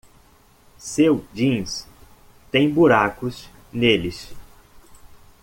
[0.79, 1.85] Seu jeans
[2.51, 4.31] tem buracos neles.